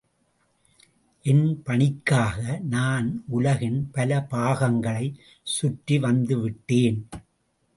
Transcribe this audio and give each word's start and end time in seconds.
என் 1.25 1.61
பணிக்காக 1.63 2.39
நான் 2.69 3.09
உலகின் 3.29 3.79
பல 3.91 4.19
பாகங்களைச் 4.31 5.19
சுற்றி 5.47 5.97
வந்துவிட்டேன். 5.97 6.99